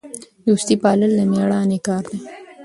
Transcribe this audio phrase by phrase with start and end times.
[0.45, 2.19] دوستي پالل د میړانې کار دی.